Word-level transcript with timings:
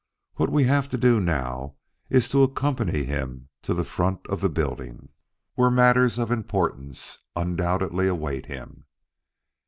What 0.37 0.49
we 0.51 0.63
have 0.63 0.89
to 0.89 0.97
do 0.97 1.19
now 1.19 1.75
is 2.09 2.27
to 2.29 2.41
accompany 2.41 3.03
him 3.03 3.49
to 3.61 3.75
the 3.75 3.83
front 3.83 4.25
of 4.29 4.41
the 4.41 4.49
building, 4.49 5.09
where 5.53 5.69
matters 5.69 6.17
of 6.17 6.31
importance 6.31 7.23
undoubtedly 7.35 8.07
await 8.07 8.47
him. 8.47 8.85